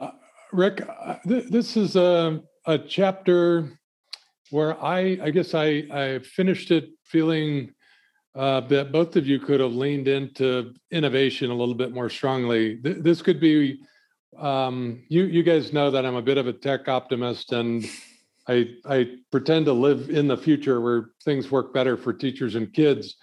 [0.00, 0.12] Uh,
[0.52, 3.78] Rick, uh, th- this is a, a chapter
[4.50, 7.74] where I, I guess I, I finished it feeling
[8.34, 12.76] uh, that both of you could have leaned into innovation a little bit more strongly.
[12.76, 13.80] Th- this could be,
[14.38, 17.84] um, you, you guys know that I'm a bit of a tech optimist and
[18.48, 22.72] I, I pretend to live in the future where things work better for teachers and
[22.72, 23.16] kids.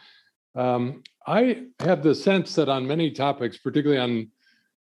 [0.56, 4.32] Um, I have the sense that on many topics, particularly on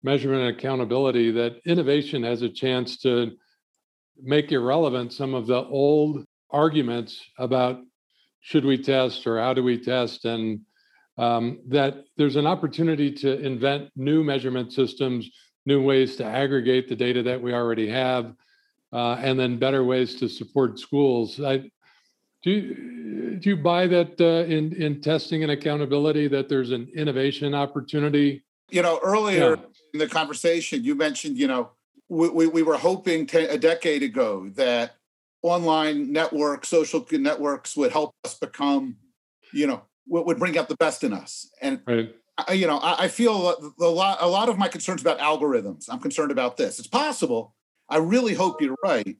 [0.02, 3.32] measurement and accountability, that innovation has a chance to
[4.22, 7.80] make irrelevant some of the old arguments about
[8.40, 10.60] should we test or how do we test and
[11.18, 15.28] um, that there's an opportunity to invent new measurement systems
[15.64, 18.32] new ways to aggregate the data that we already have
[18.96, 21.70] uh, and then better ways to support schools I,
[22.42, 26.88] do you, do you buy that uh, in in testing and accountability that there's an
[26.94, 29.62] innovation opportunity you know earlier yeah.
[29.94, 31.70] in the conversation you mentioned you know
[32.08, 34.96] we, we, we were hoping a decade ago that
[35.42, 38.96] online networks, social networks would help us become,
[39.52, 41.50] you know, what would bring out the best in us.
[41.60, 42.14] And right.
[42.38, 44.18] I, you know, I, I feel a lot.
[44.20, 45.86] A lot of my concerns about algorithms.
[45.88, 46.78] I'm concerned about this.
[46.78, 47.54] It's possible.
[47.88, 49.16] I really hope you're right,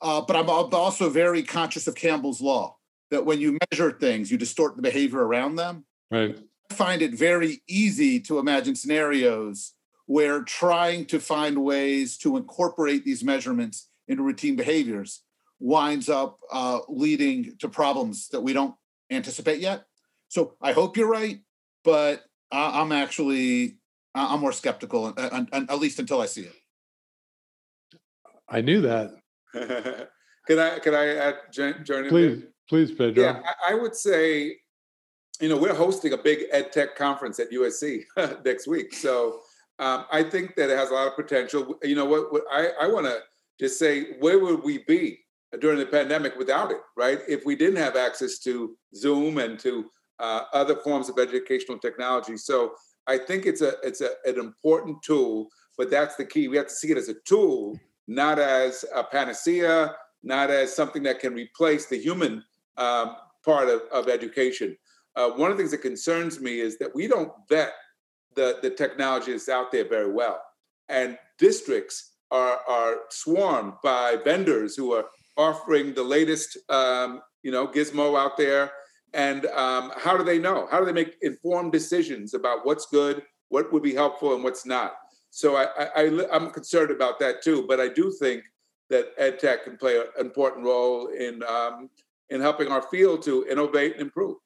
[0.00, 2.76] uh, but I'm also very conscious of Campbell's law
[3.10, 5.84] that when you measure things, you distort the behavior around them.
[6.10, 6.38] Right.
[6.70, 9.74] I find it very easy to imagine scenarios
[10.06, 15.22] where trying to find ways to incorporate these measurements into routine behaviors
[15.60, 18.74] winds up uh, leading to problems that we don't
[19.10, 19.84] anticipate yet.
[20.28, 21.40] So I hope you're right,
[21.84, 23.78] but I'm actually
[24.14, 26.54] I'm more skeptical, at least until I see it.
[28.50, 29.10] I knew that.
[30.46, 33.22] can I can I add join Please, please, Pedro.
[33.22, 34.56] Yeah, I would say,
[35.40, 38.04] you know, we're hosting a big ed tech conference at USC
[38.44, 39.40] next week, so
[39.78, 41.78] um, I think that it has a lot of potential.
[41.82, 43.20] You know, what, what I I want to
[43.60, 45.18] just say, where would we be
[45.60, 47.20] during the pandemic without it, right?
[47.26, 52.36] If we didn't have access to Zoom and to uh, other forms of educational technology.
[52.36, 52.74] So
[53.06, 56.48] I think it's a it's a, an important tool, but that's the key.
[56.48, 59.94] We have to see it as a tool, not as a panacea,
[60.24, 62.42] not as something that can replace the human
[62.76, 64.76] um, part of, of education.
[65.14, 67.72] Uh, one of the things that concerns me is that we don't vet
[68.34, 70.42] the, the technology that's out there very well.
[70.88, 77.68] And districts are, are swarmed by vendors who are offering the latest um, you know,
[77.68, 78.72] gizmo out there
[79.14, 80.68] and um, how do they know?
[80.70, 84.66] How do they make informed decisions about what's good, what would be helpful, and what's
[84.66, 84.94] not?
[85.30, 87.64] So I, I, am concerned about that too.
[87.68, 88.44] But I do think
[88.90, 91.90] that ed tech can play an important role in um,
[92.30, 94.36] in helping our field to innovate and improve.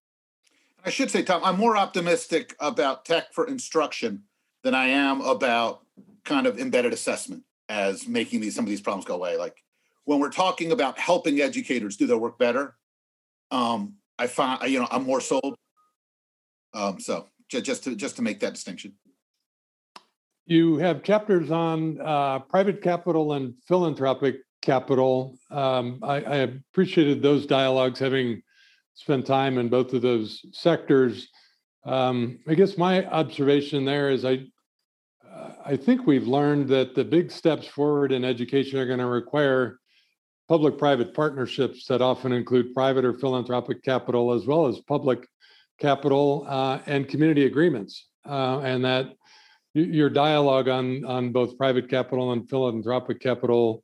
[0.84, 4.24] I should say, Tom, I'm more optimistic about tech for instruction
[4.64, 5.86] than I am about
[6.24, 9.36] kind of embedded assessment as making these some of these problems go away.
[9.36, 9.62] Like
[10.04, 12.76] when we're talking about helping educators do their work better,
[13.50, 15.56] um, I find you know I'm more sold.
[16.74, 18.94] Um, so just to just to make that distinction.
[20.46, 25.38] You have chapters on uh, private capital and philanthropic capital.
[25.50, 28.42] Um, I, I, appreciated those dialogues, having
[28.94, 31.28] spent time in both of those sectors.
[31.84, 34.44] Um, I guess my observation there is I
[35.32, 39.06] uh, I think we've learned that the big steps forward in education are going to
[39.06, 39.78] require
[40.48, 45.26] public private partnerships that often include private or philanthropic capital, as well as public
[45.80, 48.08] capital uh, and community agreements.
[48.28, 49.14] Uh, and that
[49.74, 53.82] your dialogue on, on both private capital and philanthropic capital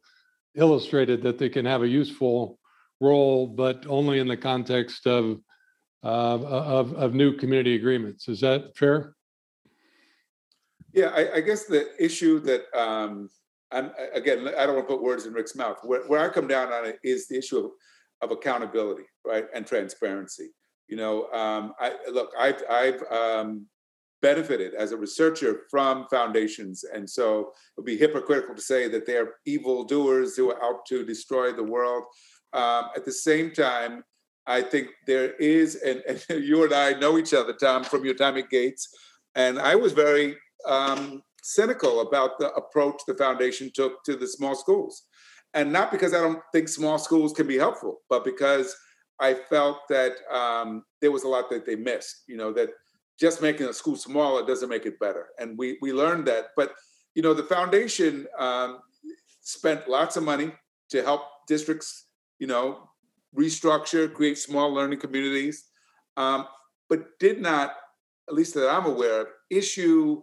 [0.54, 2.58] illustrated that they can have a useful
[3.00, 5.40] role, but only in the context of,
[6.04, 8.28] uh, of, of new community agreements.
[8.28, 9.14] Is that fair?
[10.92, 13.28] Yeah, I, I guess the issue that um,
[13.70, 15.78] I'm again, I don't want to put words in Rick's mouth.
[15.84, 17.70] Where, where I come down on it is the issue of,
[18.22, 20.48] of accountability, right, and transparency.
[20.88, 23.66] You know, um, I look, I've I've um,
[24.20, 29.06] benefited as a researcher from foundations, and so it would be hypocritical to say that
[29.06, 32.04] they're evil doers who are out to destroy the world.
[32.52, 34.04] Um, at the same time,
[34.46, 38.14] I think there is, and, and, you and I know each other, Tom, from your
[38.14, 38.88] time at Gates,
[39.34, 44.54] and I was very um, cynical about the approach the foundation took to the small
[44.54, 45.04] schools.
[45.54, 48.74] And not because I don't think small schools can be helpful, but because
[49.20, 52.24] I felt that um, there was a lot that they missed.
[52.26, 52.70] You know, that
[53.18, 55.28] just making a school smaller doesn't make it better.
[55.38, 56.48] And we, we learned that.
[56.56, 56.72] But,
[57.14, 58.80] you know, the foundation um,
[59.40, 60.52] spent lots of money
[60.90, 62.06] to help districts,
[62.38, 62.88] you know,
[63.36, 65.64] restructure, create small learning communities,
[66.16, 66.46] um,
[66.88, 67.74] but did not,
[68.28, 70.22] at least that I'm aware of, issue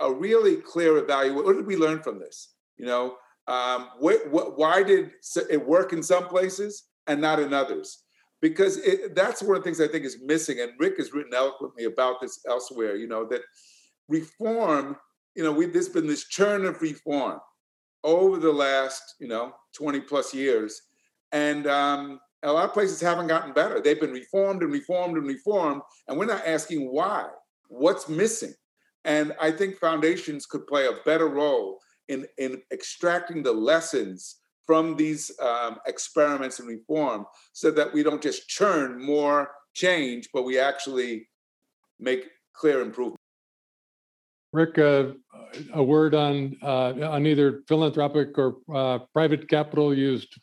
[0.00, 1.44] a really clear evaluation.
[1.44, 2.54] What did we learn from this?
[2.76, 5.12] You know, um, what, what, why did
[5.48, 8.01] it work in some places and not in others?
[8.42, 10.60] Because it, that's one of the things I think is missing.
[10.60, 12.96] And Rick has written eloquently about this elsewhere.
[12.96, 13.40] You know that
[14.08, 14.96] reform.
[15.34, 17.40] You know, we there's been this churn of reform
[18.04, 20.82] over the last you know 20 plus years,
[21.30, 23.80] and um, a lot of places haven't gotten better.
[23.80, 27.28] They've been reformed and reformed and reformed, and we're not asking why.
[27.68, 28.52] What's missing?
[29.04, 31.78] And I think foundations could play a better role
[32.08, 38.22] in, in extracting the lessons from these um, experiments and reform so that we don't
[38.22, 41.28] just churn more change, but we actually
[41.98, 43.18] make clear improvement.
[44.52, 45.12] Rick, uh,
[45.72, 50.38] a word on uh, on either philanthropic or uh, private capital used.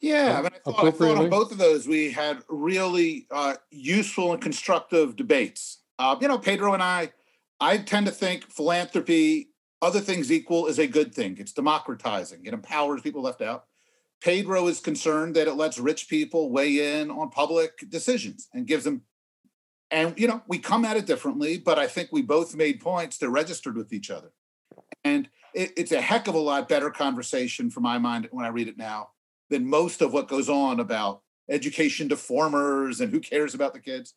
[0.00, 3.54] Yeah, I, mean, I, thought, I thought on both of those we had really uh,
[3.70, 5.82] useful and constructive debates.
[5.98, 7.12] Uh, you know, Pedro and I
[7.60, 9.53] I tend to think philanthropy,
[9.84, 11.36] other things equal, is a good thing.
[11.38, 12.44] It's democratizing.
[12.44, 13.66] It empowers people left out.
[14.20, 18.84] Pedro is concerned that it lets rich people weigh in on public decisions and gives
[18.84, 19.02] them.
[19.90, 23.18] And you know, we come at it differently, but I think we both made points
[23.18, 24.32] that registered with each other.
[25.04, 28.48] And it, it's a heck of a lot better conversation for my mind when I
[28.48, 29.10] read it now
[29.50, 31.20] than most of what goes on about
[31.50, 34.14] education deformers and who cares about the kids.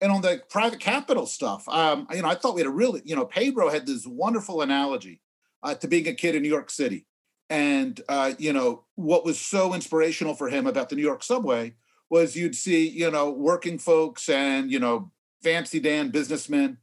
[0.00, 3.02] And on the private capital stuff, um, you know, I thought we had a really,
[3.04, 5.22] you know, Pedro had this wonderful analogy
[5.62, 7.06] uh, to being a kid in New York City.
[7.48, 11.74] And, uh, you know, what was so inspirational for him about the New York subway
[12.10, 16.78] was you'd see, you know, working folks and, you know, fancy Dan businessmen,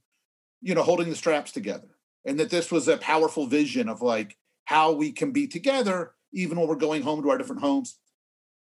[0.62, 1.90] you know, holding the straps together.
[2.26, 6.58] And that this was a powerful vision of like how we can be together even
[6.58, 8.00] when we're going home to our different homes.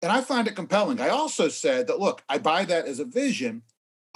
[0.00, 1.00] And I find it compelling.
[1.00, 3.62] I also said that, look, I buy that as a vision.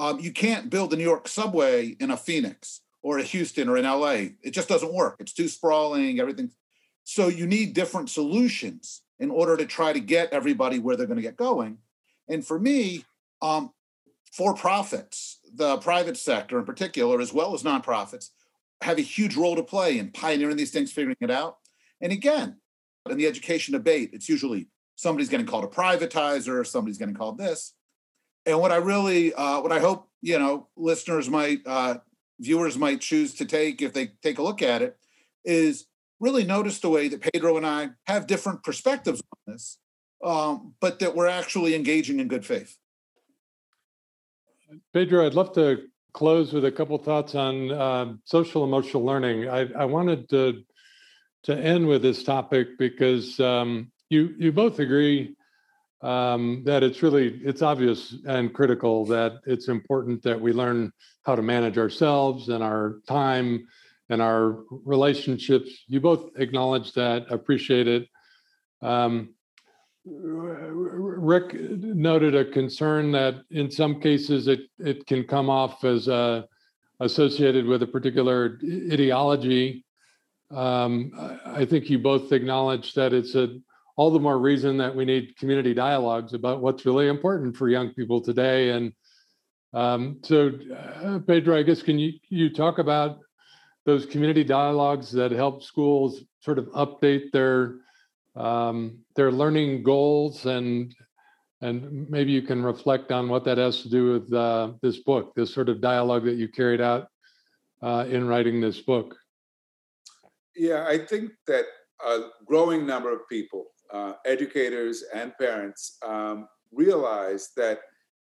[0.03, 3.77] Um, you can't build the New York subway in a Phoenix or a Houston or
[3.77, 4.33] in LA.
[4.43, 5.15] It just doesn't work.
[5.21, 6.51] It's too sprawling, everything.
[7.05, 11.19] So you need different solutions in order to try to get everybody where they're going
[11.19, 11.79] to get going.
[12.29, 13.05] And for me,
[13.43, 13.71] um,
[14.33, 18.31] for profits, the private sector in particular, as well as nonprofits,
[18.81, 21.59] have a huge role to play in pioneering these things, figuring it out.
[22.01, 22.57] And again,
[23.09, 27.75] in the education debate, it's usually somebody's getting called a privatizer, somebody's getting called this.
[28.47, 31.99] And what I really, uh, what I hope, you know, listeners might, uh,
[32.41, 34.97] viewers might choose to take if they take a look at it,
[35.45, 35.87] is
[36.21, 39.79] really notice the way that Pedro and I have different perspectives on this,
[40.25, 42.77] um, but that we're actually engaging in good faith.
[44.93, 49.49] Pedro, I'd love to close with a couple thoughts on uh, social emotional learning.
[49.49, 50.63] I, I, wanted to
[51.45, 55.35] to end with this topic because um, you you both agree
[56.03, 61.37] um, that it's really it's obvious and critical that it's important that we learn how
[61.37, 63.67] to manage ourselves and our time
[64.11, 65.85] and our relationships.
[65.87, 68.09] You both acknowledge that, appreciate it.
[68.83, 69.35] Um,
[70.05, 76.43] Rick noted a concern that in some cases it it can come off as uh,
[76.99, 78.59] associated with a particular
[78.91, 79.85] ideology.
[80.51, 81.13] Um,
[81.47, 83.61] I think you both acknowledge that it's a
[83.97, 87.91] all the more reason that we need community dialogues about what's really important for young
[87.91, 88.71] people today.
[88.71, 88.93] And
[89.75, 90.53] um, so,
[91.03, 93.19] uh, Pedro, I guess can you you talk about
[93.85, 97.77] those community dialogues that help schools sort of update their
[98.37, 100.95] um, their learning goals and
[101.61, 105.33] and maybe you can reflect on what that has to do with uh, this book,
[105.37, 107.07] this sort of dialogue that you carried out
[107.83, 109.17] uh, in writing this book.
[110.57, 111.67] Yeah, I think that
[112.07, 117.81] a growing number of people, uh, educators and parents, um, realize that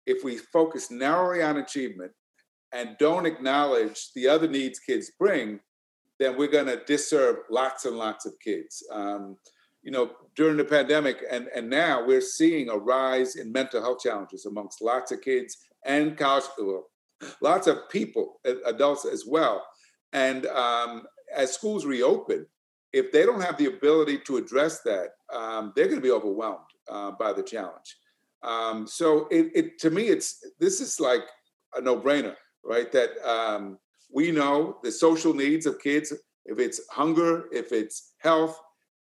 [0.06, 2.12] if we focus narrowly on achievement
[2.72, 5.60] and don't acknowledge the other needs kids bring,
[6.18, 8.82] then we're going to disserve lots and lots of kids.
[8.92, 9.36] Um,
[9.82, 14.00] you know, during the pandemic and, and now we're seeing a rise in mental health
[14.02, 16.86] challenges amongst lots of kids and college, well,
[17.40, 19.64] lots of people, adults as well.
[20.12, 22.46] And um, as schools reopen,
[22.94, 26.70] if they don't have the ability to address that, um, they're going to be overwhelmed
[26.88, 27.88] uh, by the challenge.
[28.42, 30.28] Um, so it, it, to me, it's
[30.60, 31.24] this is like
[31.74, 32.90] a no-brainer, right?
[32.92, 33.78] That um,
[34.12, 36.12] we know the social needs of kids.
[36.46, 38.56] If it's hunger, if it's health,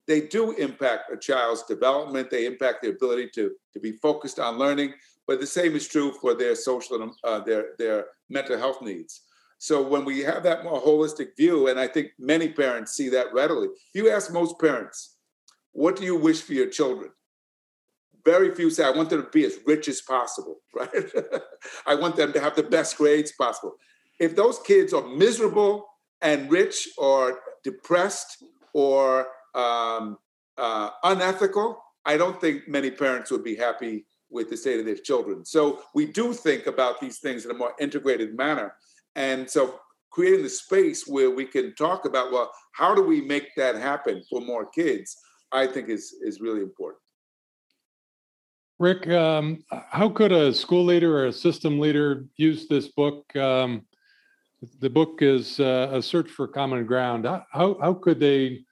[0.07, 2.29] they do impact a child's development.
[2.29, 4.93] They impact their ability to, to be focused on learning.
[5.27, 9.21] But the same is true for their social and uh, their, their mental health needs.
[9.59, 13.33] So when we have that more holistic view, and I think many parents see that
[13.33, 15.17] readily, if you ask most parents,
[15.73, 17.11] what do you wish for your children?
[18.23, 20.89] Very few say, I want them to be as rich as possible, right?
[21.85, 23.75] I want them to have the best grades possible.
[24.17, 25.87] If those kids are miserable
[26.21, 28.43] and rich or depressed
[28.73, 30.17] or um,
[30.57, 34.95] uh, unethical, I don't think many parents would be happy with the state of their
[34.95, 35.43] children.
[35.43, 38.75] So we do think about these things in a more integrated manner.
[39.15, 39.79] And so
[40.11, 44.23] creating the space where we can talk about, well, how do we make that happen
[44.29, 45.17] for more kids,
[45.51, 47.01] I think is, is really important.
[48.79, 53.35] Rick, um, how could a school leader or a system leader use this book?
[53.35, 53.85] Um,
[54.79, 57.25] the book is uh, a search for common ground.
[57.25, 58.63] How, how could they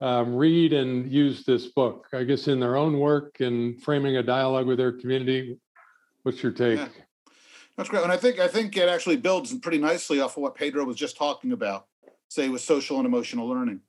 [0.00, 2.08] um, read and use this book?
[2.12, 5.58] I guess in their own work and framing a dialogue with their community.
[6.24, 6.78] What's your take?
[6.78, 6.88] Yeah.
[7.76, 10.54] That's great, and I think I think it actually builds pretty nicely off of what
[10.54, 11.86] Pedro was just talking about,
[12.28, 13.80] say with social and emotional learning.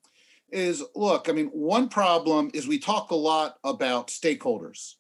[0.49, 4.93] Is look, I mean, one problem is we talk a lot about stakeholders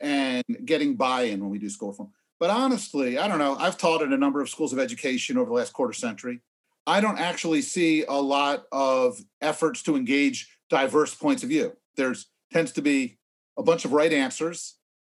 [0.00, 2.10] and getting buy-in when we do school reform.
[2.38, 3.56] But honestly, I don't know.
[3.56, 6.40] I've taught in a number of schools of education over the last quarter century.
[6.86, 11.76] I don't actually see a lot of efforts to engage diverse points of view.
[11.96, 13.18] There's tends to be
[13.56, 14.74] a bunch of right answers.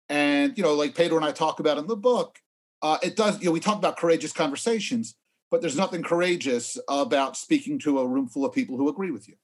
[0.09, 2.39] And, you know, like Pedro and I talk about in the book,
[2.83, 5.15] uh, it does, you know, we talk about courageous conversations,
[5.49, 9.27] but there's nothing courageous about speaking to a room full of people who agree with
[9.27, 9.35] you.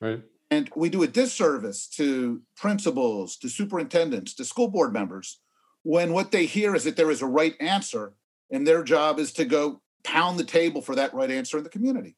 [0.00, 0.22] Right.
[0.50, 5.38] And we do a disservice to principals, to superintendents, to school board members
[5.82, 8.14] when what they hear is that there is a right answer
[8.50, 11.70] and their job is to go pound the table for that right answer in the
[11.70, 12.16] community.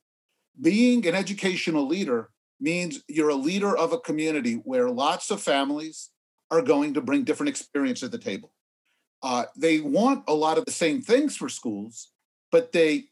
[0.59, 6.11] Being an educational leader means you're a leader of a community where lots of families
[6.51, 8.53] are going to bring different experience to the table.
[9.23, 12.09] Uh, they want a lot of the same things for schools,
[12.51, 13.05] but they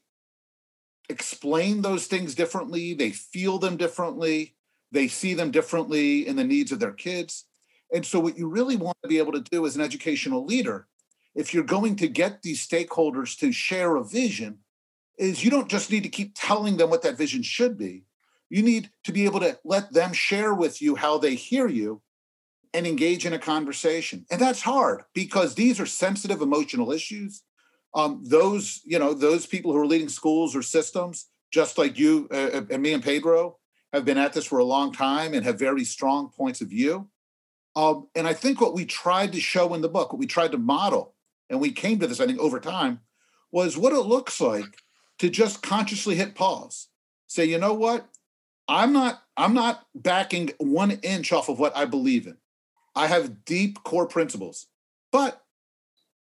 [1.09, 2.93] explain those things differently.
[2.93, 4.55] They feel them differently.
[4.91, 7.45] They see them differently in the needs of their kids.
[7.93, 10.87] And so, what you really want to be able to do as an educational leader,
[11.35, 14.59] if you're going to get these stakeholders to share a vision,
[15.17, 18.03] is you don't just need to keep telling them what that vision should be.
[18.49, 22.01] You need to be able to let them share with you how they hear you
[22.73, 24.25] and engage in a conversation.
[24.31, 27.43] And that's hard because these are sensitive emotional issues.
[27.93, 32.29] Um, those, you know, those people who are leading schools or systems, just like you
[32.31, 33.57] uh, uh, and me and Pedro,
[33.91, 37.09] have been at this for a long time and have very strong points of view.
[37.75, 40.53] Um, and I think what we tried to show in the book, what we tried
[40.53, 41.15] to model,
[41.49, 43.01] and we came to this, I think, over time,
[43.51, 44.77] was what it looks like
[45.19, 46.87] to just consciously hit pause.
[47.27, 48.07] Say, you know what?
[48.67, 52.37] I'm not, I'm not backing one inch off of what I believe in.
[52.95, 54.67] I have deep core principles,
[55.11, 55.43] but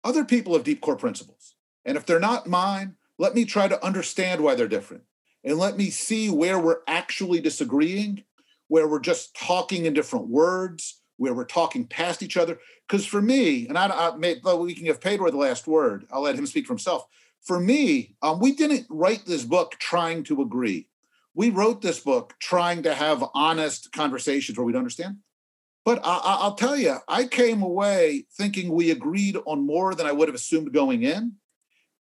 [0.03, 1.55] other people have deep core principles.
[1.85, 5.03] And if they're not mine, let me try to understand why they're different.
[5.43, 8.23] And let me see where we're actually disagreeing,
[8.67, 12.59] where we're just talking in different words, where we're talking past each other.
[12.87, 16.05] Because for me, and I, I well, we can give Pedro the last word.
[16.11, 17.05] I'll let him speak for himself.
[17.41, 20.89] For me, um, we didn't write this book trying to agree.
[21.33, 25.17] We wrote this book trying to have honest conversations where we'd understand.
[25.87, 30.11] But I, will tell you, I came away thinking we agreed on more than I
[30.11, 31.35] would have assumed going in,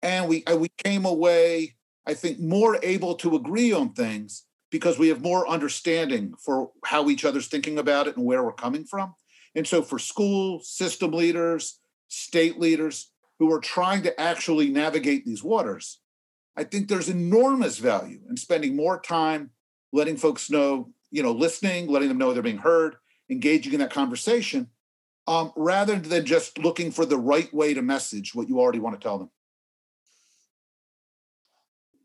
[0.02, 1.76] and we we came away,
[2.08, 7.10] I think, more able to agree on things because we have more understanding for how
[7.10, 9.16] each other's thinking about it and where we're coming from.
[9.54, 15.44] And so, for school system leaders, state leaders who are trying to actually navigate these
[15.44, 16.00] waters,
[16.56, 19.50] I think there's enormous value in spending more time
[19.92, 22.96] letting folks know, you know, listening, letting them know they're being heard,
[23.30, 24.69] engaging in that conversation
[25.28, 28.99] um, rather than just looking for the right way to message what you already want
[28.99, 29.30] to tell them.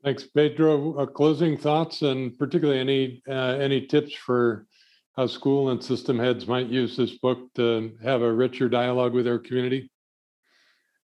[0.05, 0.95] Thanks, Pedro.
[0.95, 4.67] Uh, closing thoughts, and particularly any uh, any tips for
[5.17, 9.25] how school and system heads might use this book to have a richer dialogue with
[9.25, 9.91] their community.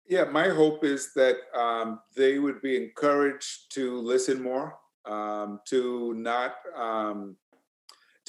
[0.07, 6.15] Yeah, my hope is that um, they would be encouraged to listen more, um, to
[6.15, 7.35] not um,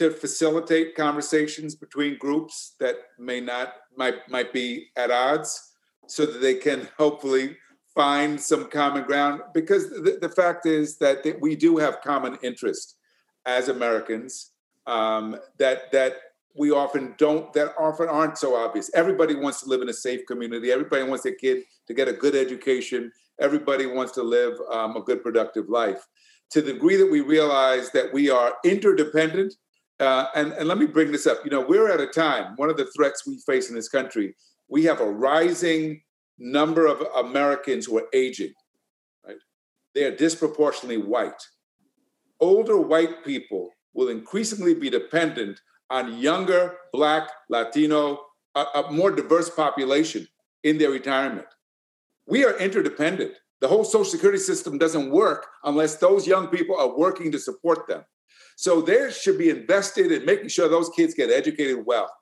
[0.01, 5.74] to facilitate conversations between groups that may not might might be at odds
[6.07, 7.55] so that they can hopefully
[7.94, 12.38] find some common ground because the, the fact is that that we do have common
[12.42, 12.96] interest
[13.44, 14.53] as Americans
[14.86, 16.14] um, that that
[16.57, 18.90] we often don't that often aren't so obvious.
[18.94, 20.72] Everybody wants to live in a safe community.
[20.72, 23.12] Everybody wants their kid to get a good education.
[23.38, 26.07] Everybody wants to live um, a good productive life.
[26.53, 29.57] To the degree that we realize that we are interdependent
[30.01, 31.38] uh, and, and let me bring this up.
[31.44, 34.34] You know, we're at a time, one of the threats we face in this country,
[34.68, 36.03] we have a rising
[36.38, 38.53] number of Americans who are aging,
[39.26, 39.36] right?
[39.94, 41.42] They are disproportionately white.
[42.40, 48.20] Older white people will increasingly be dependent on younger, Black, Latino,
[48.55, 50.26] a, a more diverse population
[50.62, 51.46] in their retirement.
[52.26, 53.34] We are interdependent.
[53.61, 57.86] The whole Social Security system doesn't work unless those young people are working to support
[57.86, 58.05] them.
[58.61, 62.12] So there should be invested in making sure those kids get educated well.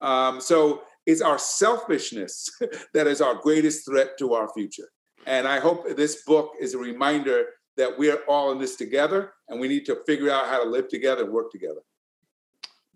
[0.00, 2.48] Um, so it's our selfishness
[2.94, 4.88] that is our greatest threat to our future.
[5.26, 7.44] And I hope this book is a reminder
[7.76, 10.88] that we're all in this together and we need to figure out how to live
[10.88, 11.82] together and work together.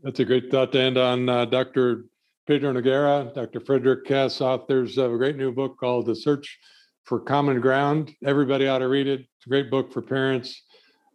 [0.03, 1.28] That's a great thought to end on.
[1.28, 2.07] Uh, Dr.
[2.47, 3.61] Pedro Noguera, Dr.
[3.61, 6.59] Frederick Hess, authors of a great new book called The Search
[7.05, 8.14] for Common Ground.
[8.24, 9.20] Everybody ought to read it.
[9.20, 10.62] It's a great book for parents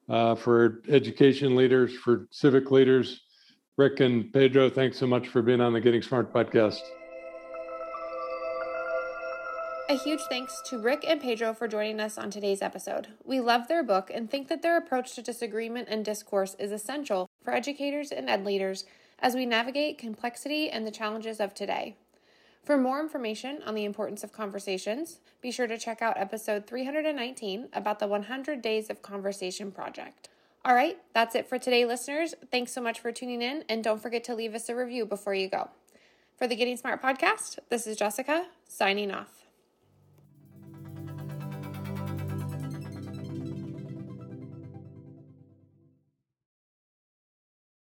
[0.09, 3.21] uh, for education leaders, for civic leaders.
[3.77, 6.81] Rick and Pedro, thanks so much for being on the Getting Smart podcast.
[9.89, 13.09] A huge thanks to Rick and Pedro for joining us on today's episode.
[13.25, 17.29] We love their book and think that their approach to disagreement and discourse is essential
[17.43, 18.85] for educators and ed leaders
[19.19, 21.97] as we navigate complexity and the challenges of today.
[22.64, 27.70] For more information on the importance of conversations, be sure to check out episode 319
[27.74, 30.30] about the 100 Days of Conversation project.
[30.64, 32.36] All right, that's it for today, listeners.
[32.51, 35.34] Thanks so much for tuning in, and don't forget to leave us a review before
[35.34, 35.70] you go.
[36.38, 39.40] For the Getting Smart podcast, this is Jessica signing off.